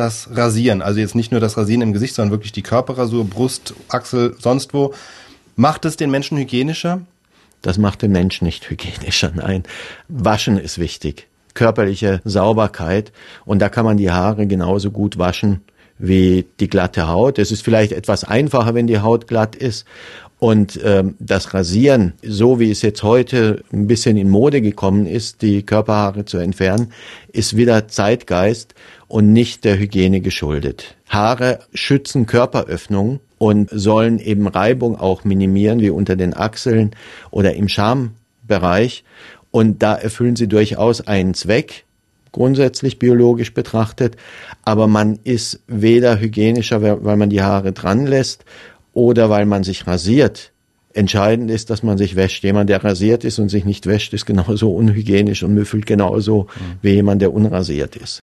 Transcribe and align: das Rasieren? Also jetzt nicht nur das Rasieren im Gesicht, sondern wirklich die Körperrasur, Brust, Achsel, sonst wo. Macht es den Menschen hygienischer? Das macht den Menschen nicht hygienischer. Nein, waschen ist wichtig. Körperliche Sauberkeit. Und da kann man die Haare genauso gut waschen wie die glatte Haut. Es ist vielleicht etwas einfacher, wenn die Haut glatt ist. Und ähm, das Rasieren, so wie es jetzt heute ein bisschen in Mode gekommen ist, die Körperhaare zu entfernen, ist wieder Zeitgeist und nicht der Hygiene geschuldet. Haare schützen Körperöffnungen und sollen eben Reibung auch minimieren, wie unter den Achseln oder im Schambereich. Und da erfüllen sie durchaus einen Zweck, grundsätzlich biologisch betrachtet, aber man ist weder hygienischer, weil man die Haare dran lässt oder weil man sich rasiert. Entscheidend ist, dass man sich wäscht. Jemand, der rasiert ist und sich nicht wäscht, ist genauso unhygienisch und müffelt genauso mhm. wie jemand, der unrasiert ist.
das 0.00 0.28
Rasieren? 0.32 0.82
Also 0.82 0.98
jetzt 0.98 1.14
nicht 1.14 1.30
nur 1.30 1.40
das 1.40 1.56
Rasieren 1.56 1.82
im 1.82 1.92
Gesicht, 1.92 2.14
sondern 2.14 2.32
wirklich 2.32 2.52
die 2.52 2.62
Körperrasur, 2.62 3.24
Brust, 3.24 3.74
Achsel, 3.88 4.34
sonst 4.38 4.74
wo. 4.74 4.92
Macht 5.56 5.84
es 5.84 5.96
den 5.96 6.10
Menschen 6.10 6.38
hygienischer? 6.38 7.02
Das 7.62 7.78
macht 7.78 8.02
den 8.02 8.12
Menschen 8.12 8.46
nicht 8.46 8.68
hygienischer. 8.68 9.30
Nein, 9.34 9.62
waschen 10.08 10.58
ist 10.58 10.78
wichtig. 10.78 11.28
Körperliche 11.54 12.20
Sauberkeit. 12.24 13.12
Und 13.44 13.60
da 13.60 13.68
kann 13.68 13.84
man 13.84 13.96
die 13.96 14.10
Haare 14.10 14.46
genauso 14.46 14.90
gut 14.90 15.18
waschen 15.18 15.60
wie 15.98 16.46
die 16.58 16.68
glatte 16.68 17.08
Haut. 17.08 17.38
Es 17.38 17.52
ist 17.52 17.62
vielleicht 17.62 17.92
etwas 17.92 18.24
einfacher, 18.24 18.74
wenn 18.74 18.86
die 18.86 19.00
Haut 19.00 19.26
glatt 19.26 19.54
ist. 19.54 19.86
Und 20.40 20.80
ähm, 20.82 21.16
das 21.18 21.52
Rasieren, 21.52 22.14
so 22.22 22.58
wie 22.58 22.70
es 22.70 22.80
jetzt 22.80 23.02
heute 23.02 23.62
ein 23.74 23.86
bisschen 23.86 24.16
in 24.16 24.30
Mode 24.30 24.62
gekommen 24.62 25.04
ist, 25.04 25.42
die 25.42 25.62
Körperhaare 25.62 26.24
zu 26.24 26.38
entfernen, 26.38 26.94
ist 27.30 27.58
wieder 27.58 27.88
Zeitgeist 27.88 28.74
und 29.06 29.34
nicht 29.34 29.64
der 29.64 29.78
Hygiene 29.78 30.22
geschuldet. 30.22 30.96
Haare 31.10 31.58
schützen 31.74 32.24
Körperöffnungen 32.24 33.20
und 33.36 33.68
sollen 33.70 34.18
eben 34.18 34.48
Reibung 34.48 34.98
auch 34.98 35.24
minimieren, 35.24 35.80
wie 35.80 35.90
unter 35.90 36.16
den 36.16 36.34
Achseln 36.34 36.92
oder 37.30 37.54
im 37.54 37.68
Schambereich. 37.68 39.04
Und 39.50 39.82
da 39.82 39.94
erfüllen 39.94 40.36
sie 40.36 40.48
durchaus 40.48 41.06
einen 41.06 41.34
Zweck, 41.34 41.84
grundsätzlich 42.32 42.98
biologisch 42.98 43.52
betrachtet, 43.52 44.16
aber 44.64 44.86
man 44.86 45.18
ist 45.22 45.60
weder 45.66 46.18
hygienischer, 46.18 46.80
weil 47.04 47.16
man 47.18 47.28
die 47.28 47.42
Haare 47.42 47.72
dran 47.72 48.06
lässt 48.06 48.46
oder 48.92 49.30
weil 49.30 49.46
man 49.46 49.64
sich 49.64 49.86
rasiert. 49.86 50.52
Entscheidend 50.92 51.50
ist, 51.50 51.70
dass 51.70 51.84
man 51.84 51.98
sich 51.98 52.16
wäscht. 52.16 52.42
Jemand, 52.42 52.68
der 52.68 52.82
rasiert 52.82 53.22
ist 53.24 53.38
und 53.38 53.48
sich 53.48 53.64
nicht 53.64 53.86
wäscht, 53.86 54.12
ist 54.12 54.26
genauso 54.26 54.72
unhygienisch 54.74 55.44
und 55.44 55.54
müffelt 55.54 55.86
genauso 55.86 56.42
mhm. 56.42 56.78
wie 56.82 56.90
jemand, 56.94 57.22
der 57.22 57.32
unrasiert 57.32 57.94
ist. 57.96 58.18